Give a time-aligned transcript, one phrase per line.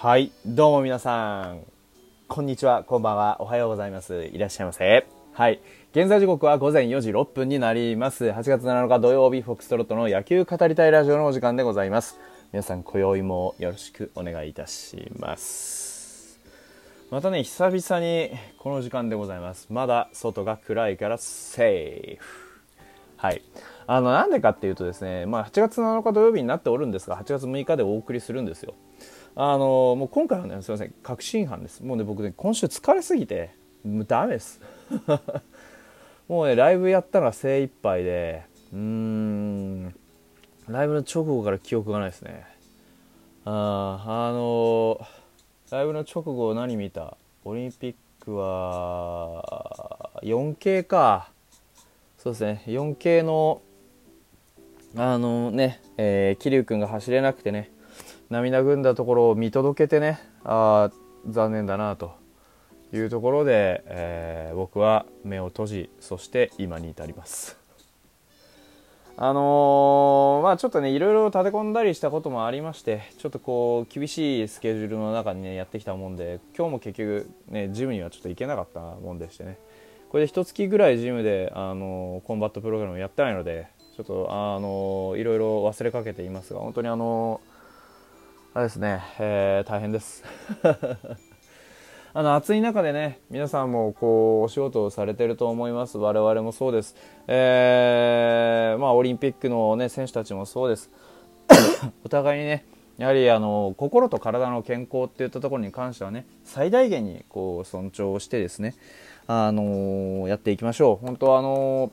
[0.00, 1.62] はい、どうも皆さん、
[2.28, 4.26] こんにちは、こんばんは、おはようございます。
[4.26, 5.08] いらっしゃいませ。
[5.32, 5.60] はい、
[5.90, 8.26] 現在時刻は午前4時6分になります。
[8.26, 12.20] 8月7日土曜日、フォックストロットの野球語りたいラジオのお時間でございます。
[12.52, 16.38] 皆さん、今宵もよろしくお願いいたします。
[17.10, 19.66] またね、久々にこの時間でございます。
[19.68, 22.48] まだ外が暗いからセーフ。
[23.16, 23.42] はい。
[23.88, 28.74] あの、なんでかっていうとですね、まあ、8月7日土曜日になっておるんですが、8月6日でお送りするんですよ。
[29.40, 31.80] あの、もう今回はね、すいません、確信犯です。
[31.84, 34.60] もうね、僕ね、今週疲れすぎて、もうダメです。
[36.26, 38.42] もうね、ライブやったのが精一杯で、
[38.72, 39.94] うーん、
[40.66, 42.46] ライブの直後から記憶がないですね。
[43.44, 45.00] あーあの、
[45.70, 47.16] ライブの直後何見た？
[47.44, 51.30] オリンピックは、4K か。
[52.16, 53.62] そうですね、4K の、
[54.96, 57.70] あのね、えー、桐生君が走れなくてね、
[58.30, 60.90] 涙ぐんだところを見届けてね、あ
[61.26, 62.12] 残念だなと
[62.92, 67.58] いうところで、えー僕は目を閉じ、そして今に至ります。
[69.16, 79.58] あのーまあちょっとね、いろいろ立て込んだりしたこともありまして、ちょっとこう、厳しいスケジュールの中にね、やってきたもんで、今日も結局ね、ジムにはちょっと行けなかったもんでしてね、
[80.10, 87.47] これで一月ぐらいジムで、あのーコンバットプログラムやってないので、ちょっと、あのーいろいろ忘れかけていますが、本当にあのー
[88.58, 90.24] あれですね、えー大変です。
[92.12, 95.96] あの暑い中でね皆さんもこうお仕事をされてると思います。
[95.96, 96.96] 我々もそうです、
[97.28, 100.90] えーまあ、オリンピックの、ね、選手たちもそうです。
[102.04, 102.64] お互いにね
[102.96, 108.74] やはりあの心と体の健康っていったところに関してはね最大限にこう尊重してですね
[109.28, 111.06] あのやっていきましょう。
[111.06, 111.92] 本当あの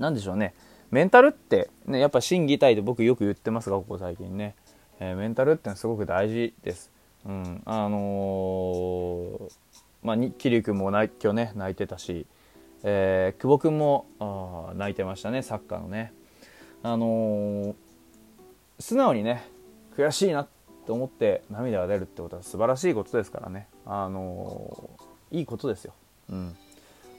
[0.00, 0.52] なんでしょうね。
[0.90, 4.56] メンタルって、ね、やっぱ心技体で僕よく言ってますがここ最近ね、
[5.00, 6.90] えーメンタルってのはすごく大事です。
[7.26, 9.52] うん、あのー
[10.02, 12.26] まあ、に桐生君も泣今日ね泣いてたし、
[12.84, 16.12] えー久保君もあ泣いてましたねサッカーのね、
[16.82, 17.74] あのー
[18.78, 19.44] 素直にね
[19.96, 20.48] 悔しいなっ
[20.86, 24.90] て思って涙が出るってことは素晴らしいことですからね、あの
[25.30, 25.92] いいことですよ、
[26.30, 26.56] うん。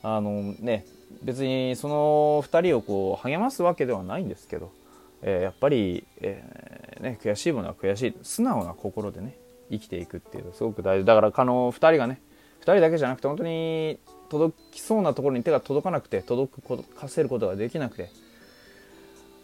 [0.02, 0.86] あのね、
[1.22, 4.72] 別にその2人をこう励ますわけではないんですけど、
[5.22, 8.16] えーやっぱり、えーね、悔しいものは悔しい。
[8.24, 9.38] 素直な心でね
[9.72, 11.06] 生きていくっていうのはすごく大事。
[11.06, 12.22] だからあの2人がね
[12.62, 14.00] 2人だけじゃなくて本当に
[14.30, 18.10] 届きそうなところに手が届かなくて届くことかせることができなくて。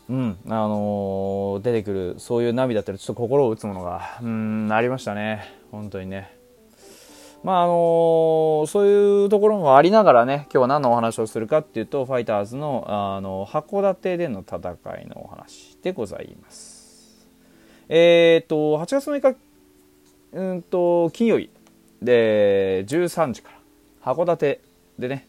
[0.07, 5.51] うんあのー出てくるそういう涙ってちょっと心を打つものがうんありましたね。
[5.71, 6.37] 本当にね。
[7.45, 17.29] まああのそういうところもありながらね今日は何のお話をするかっていうとファイターズのあの函館での戦いのお話でございます。
[17.87, 19.37] えっ、と8月6日
[20.33, 21.51] うんと金曜日
[22.01, 23.51] で13時か
[24.03, 24.61] ら函館
[24.97, 25.27] でね、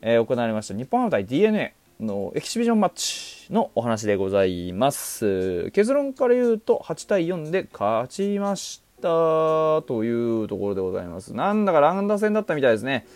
[0.00, 5.70] えー行われました日本ハム対 d n a のエキシビジョンマッチのお話でございます。
[5.70, 13.06] 結論から言うと8対4で勝ちましたというところでございますなんだか乱打戦だったみたいですね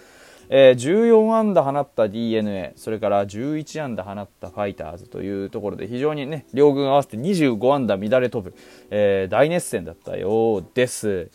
[0.49, 8.57] えー14安打放った d n a それから11安打放ったファイターズというところで非常にね両軍合わせて25安打乱れ飛ぶ、
[8.91, 11.31] えー大熱戦だったようです。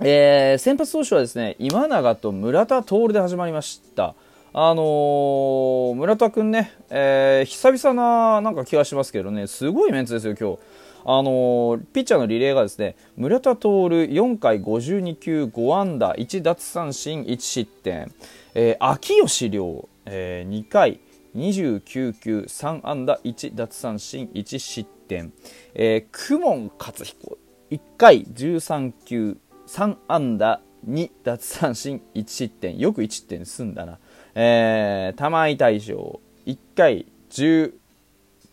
[0.00, 4.14] えー先発投手はですね今永と村田徹で始まりました。
[4.52, 10.58] あのー村田君ね、えー久々ななんか気がしますけどね、すごいメンツですよ、今日。
[11.04, 18.12] あのピッチャーのリレーがですね村田徹4回52球5安打1奪三振1失点、
[18.54, 21.00] えー秋吉亮、えー2回
[21.36, 25.32] 29球3安打1奪三振1失点、
[25.74, 27.38] えー、公文勝彦
[27.70, 29.36] 1回13球
[29.66, 32.78] 3安打2奪三振1失点。
[32.78, 33.98] よく1失点済んだな、
[34.34, 37.72] えー、玉井大将1回10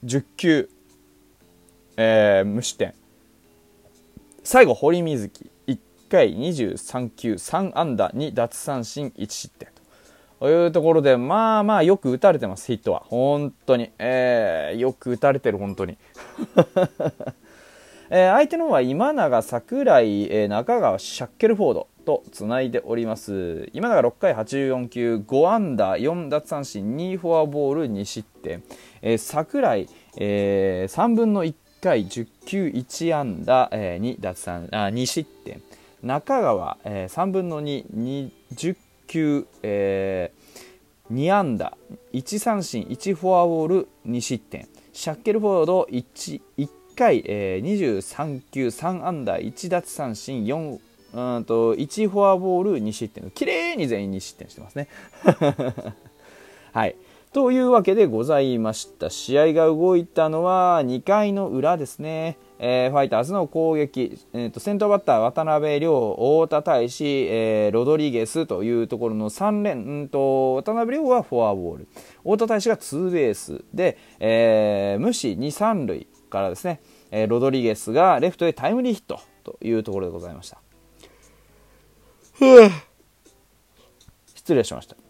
[0.04, 0.70] 10球
[1.98, 2.94] えー無失点
[4.44, 5.52] 最後堀瑞希。
[5.68, 5.78] 1
[6.10, 9.70] 回23球3安打2奪三振1失点
[10.40, 10.50] と。
[10.50, 13.04] いうところでまあまあよく打たれてますヒットは。
[13.06, 15.98] 本当に、えーよく打たれてる本当に。
[18.10, 23.70] えー相手の方は今永、櫻井、えー中川、シャッケルフォードとつないでおります。
[23.74, 28.64] 今永6回84球5安打4奪三振2フォアボール2失点、
[29.04, 29.88] えー櫻井、
[30.18, 35.62] えー3分の1回10球1安打、えー2奪三あ2失点。
[36.04, 38.76] 中川、えー3分の220
[39.08, 41.76] 球、えー2安打。
[42.14, 44.68] 1三振1フォアボール2失点。
[44.94, 50.80] シャッケルフォード 1, 1回、えー、23球3安打1奪三振4
[51.14, 53.30] うんと1フォアボール2失点。
[53.32, 54.88] 綺麗に全員2失点してますね。
[56.72, 56.96] はい。
[57.34, 71.88] というわけでございました試合が動いたのは2回の裏ですねえー、ファイターズの攻撃、えーと、先頭バッター渡辺亮、太田大志、えー、ロドリゲスというところの3連、うんと、渡辺亮はフォアボール、
[72.20, 80.62] 太田大志がツーベースで、えー、無視2、3塁からですね、えー、ロドリゲスがレフトへタイムリーヒットというところでございました。
[84.36, 85.01] 失礼しました。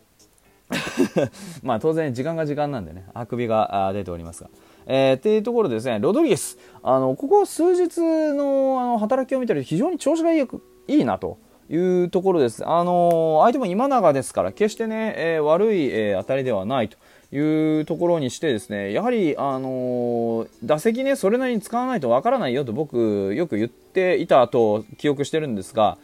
[1.63, 4.49] まあ当然時間が時間なんでね、あくびが出ておりますが。
[4.87, 7.99] えー、っていうところですね、ロドリゲス、あの、ここ数日
[8.33, 10.47] のあの働きを見てると非常に調子がいい
[10.87, 11.37] いいなと。
[11.69, 12.67] いうところです。
[12.67, 16.97] あの相手も今永ですから、決してね、えー、悪い、えー、当たりではないと
[17.33, 25.97] いうところにしてですね、やはり、あの打席ね、それなりに使わないとわからないよと僕、よく言っていたと記憶してるんですが、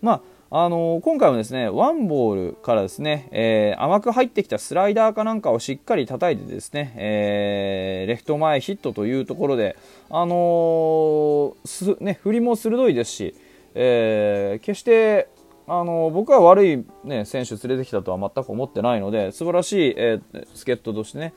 [0.00, 0.20] まあ、
[0.52, 9.76] あの今回もですね、ワンボールからですね、えー、甘く入ってきたスライダーかなんかをしっかり叩いてですね、えー、レフト前ヒットというところで、
[10.10, 13.34] あのー、ね、振りも鋭いですし、
[13.76, 15.28] えー、決して、
[15.68, 21.32] あの僕は悪い、ね、選手連れてきたとは全く思ってないので、素晴らしい、えー、助っ人としてね、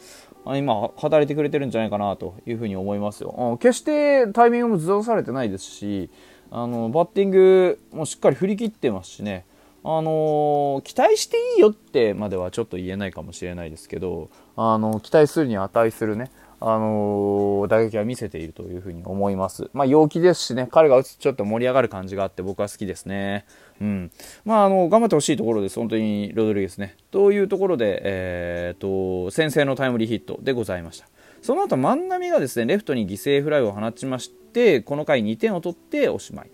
[0.55, 3.59] 今、働いてくれてるんじゃないかなというふうに思いますよ。
[3.61, 6.09] 決してタイミングもずらされてないですし、
[6.55, 9.43] あのバッティングもしっかり振り切ってますしね、
[9.83, 16.29] あの期待していいよってまではちょっと言えないかもしれないですけど、あの期待するに値するね、
[16.65, 19.69] あの打撃は見せているというふうに思います。
[19.73, 23.45] まあ、陽気ですしね、彼が打つとちょっと盛り上がる感じがあって僕は好きですね。
[23.81, 24.11] うん。
[24.45, 25.77] まあ、あの、頑張ってほしいところです。
[25.77, 26.95] 本当にロドリゲスね。
[27.11, 31.07] というところで、えー、と、先制のタイムリーヒットでございました。
[31.43, 36.51] その後万波がですねレフトに犠牲フライを放ちましてこの回2点を取っておしまい。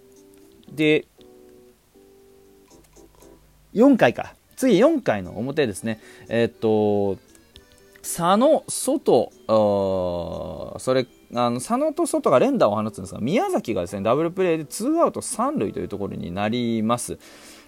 [0.71, 1.05] で
[3.73, 4.33] 4回か。
[4.55, 6.01] 次4回の表ですね。
[6.27, 7.17] えー、っと
[8.01, 9.31] 佐野、外、
[10.79, 17.19] それあの佐野と外が連打を放つんですが宮崎がですねダブルプレーでツーアウト3塁というところになります。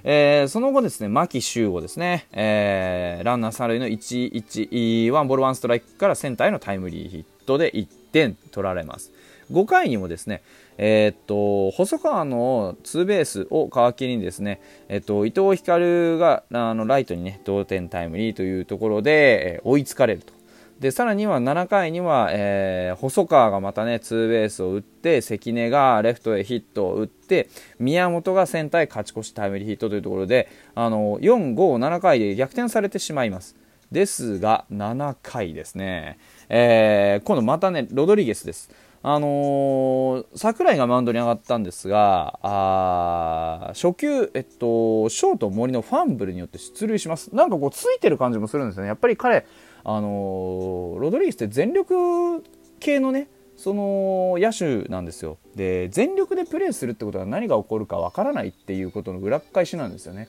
[0.03, 9.11] えー、その後ですね、牧秀悟ですね、えー、ランナー3塁の1、1、ワンボールワンストライクからセンターへのタイムリーヒットで1点取られます。
[9.51, 10.41] 5回にもですね、
[10.77, 20.40] えー、っと、細川のツーベースを皮切りにですね、えっと、伊藤光があのライトにね、同点タイムリーというところで、えー、追いつかれると。
[20.81, 33.55] でさらには7回には、えー、細川がまたねツーベースを打って関根がレフトへヒットを打って宮本がセンターへ勝ち越しタイムリーヒットというところであの4、5、7回で逆転されてしまいます。
[33.91, 36.17] ですが7回ですね、
[36.49, 38.71] えー、今度またねロドリゲスです。
[39.03, 47.33] あのー、櫻井がマウンドに上がったんですが、あ初球、えっと、ショート森のファンブルによって出塁します。
[47.33, 48.89] なんかこう、ついてる感じもするんですよね。
[48.89, 49.47] やっぱり彼、
[49.83, 52.43] あのロドリゲスって全力
[52.79, 55.37] 系のねその野手なんですよ。
[55.55, 60.27] で全力でプレーするってことは何が起こるかわからないっていうことの裏返しなんですよね。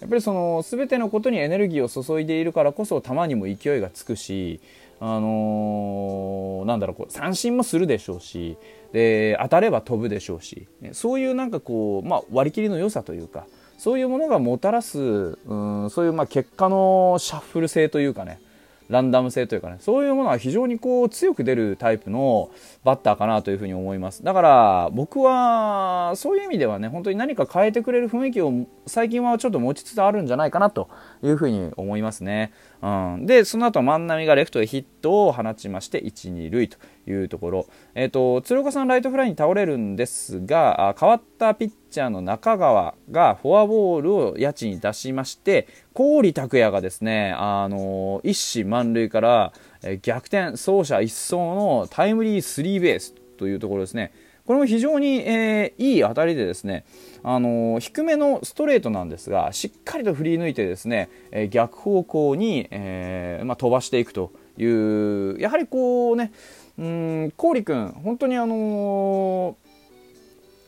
[0.00, 4.60] やっぱりその全てのことにエネルギーを注いでいるからこそ球にも勢いがつくし
[4.98, 8.56] あのー、なんだろうこう三振もするでしょうし
[8.92, 13.46] で当たれば飛ぶでしょうしそういうなんかこう、まあ、割り切りの良さというか
[13.78, 18.40] そういうものがもたらすうんそういうまあ結果のシャッフル性というかね
[18.88, 22.50] ランダム性というかね、そういうものは非常にこう強く出るタイプの
[22.84, 24.22] バッターかなというふうに思います。
[24.22, 28.52] だから僕はそういう意味ではね、本当に何か変えてくれる雰囲気を
[28.86, 30.88] 最近はちょっと持ちつつあるんじゃないかなと
[31.22, 32.52] いうふうに思いますね。
[32.82, 37.66] うん、で、その後万波がレフトへヒットを放ちまして、1、2塁というところ。
[37.94, 49.52] えっ、ー、と、鶴岡さんライトフライに倒れるんですがあ、変わったピッチャーの中川がフォアボールを家賃に出しまして、郡拓也がですね、あの、一死満塁から、
[49.84, 54.12] え逆転、走者一掃のタイムリースリーベースというところですね。
[54.46, 56.84] これも非常に、えー、いい当たりでですね、
[57.22, 66.32] あのー、低めのストレートなんですがしっかりと振り抜いてですね、えー、逆方向に、えーまあ、飛ばしていくというやはりこうね
[66.78, 69.56] うん郡君本当にあの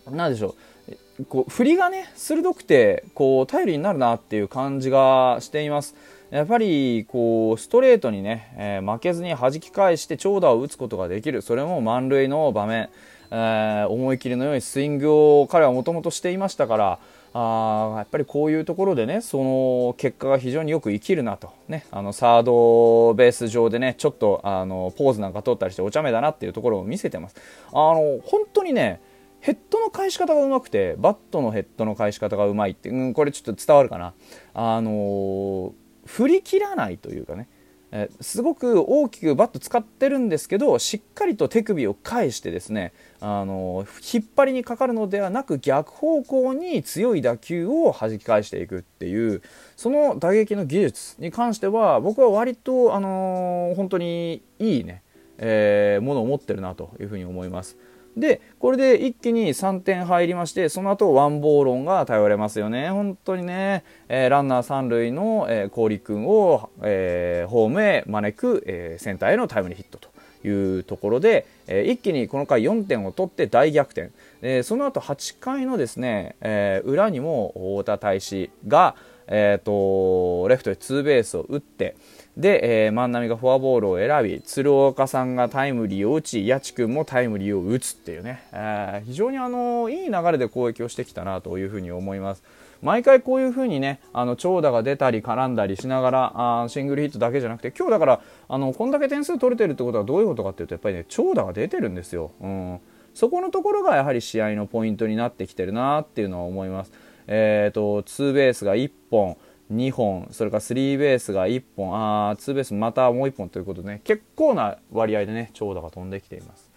[0.07, 5.95] ー、なんでしょうこう振りがね鋭くてこう頼りになるなっていう感じがしています。
[6.31, 12.89] やっぱりこうストレートにね、えー、負けずに弾き返して長打を打つことができるそれも満塁の場面、
[13.37, 16.99] えー、思い切りの良いスイングを彼はもともとしていましたから
[17.33, 27.35] あやっぱりこういうところでねその結果が非常によく生きるなと、ね、あのサードベース上でねちょっとあのポーズなんか取ったりしてお茶目だなっていうところを見せてます。
[27.73, 29.01] あの本当にね
[29.41, 34.15] ヘッドの返し方がうまくてバットのヘッドの返し方がうまいって、うん、これちょっと伝わるかな。
[34.55, 35.75] あの、
[36.07, 37.49] 振り切らないというかね
[37.97, 49.43] えすごく大きくバット使ってるんですけどしっかりと手首を返してですねあの引っ張りにかかるのではなく逆方向に強い打球を弾き返していくっていう
[49.77, 55.05] その打撃の技術に関しては僕は割と、あのー、本当にいいね、
[55.39, 57.77] えー、ものを持ってるなというふうに思います。
[58.17, 62.91] で、これで一気に3点入りまして、その後ワンボーロンが頼れますよね。
[62.91, 70.15] 本当にね、えー、ランナー3塁の、えー、郡君を、えー、ホームへ招く、えー、センターへのタイムリーヒットと。
[70.47, 74.11] いうところで、えー、一気にこの回4点を取って大逆転、
[74.43, 78.95] えー、その後8回のですね、えー、裏にも太田大使が、
[79.27, 81.97] えーとレフトへツーベースを打って、
[82.37, 92.43] で、えー、万波がフォアボールを選び鶴岡さんがタイムリーを打ち八千君もタイムリーを打つっていうね、えー、非常にあのいい流れで攻撃をしてきたなというふうに思います。
[92.83, 102.81] 毎回こういうふうにねあの長打が出たり絡んだりしながらあシングルヒットだけじゃなくて今日だからあのこんだけ点数取れてるってことはどういうことかっていうとやっぱりね長打が出てるんですよ、うん、
[103.15, 106.93] そこのところがやはり試合のポイントになってきてるなっていうのは思います。
[107.27, 109.39] えーとツーベースが1本。
[109.73, 116.71] 2本それからスリーベースが1本あーツーベースまたもう1本ということでね結構な割合でね長打が飛んできています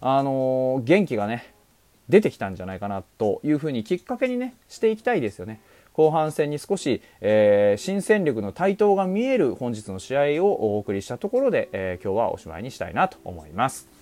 [0.00, 1.54] あのー、元気がね
[2.08, 5.60] 出てきたんじゃないかなというふうにきっかけにねしていきたいですよね
[5.92, 13.99] 後半戦に少し、えー、新戦力の台頭が見える本日の試合をお送りしたところで、えー、今日はおしまいにしたいなと思います。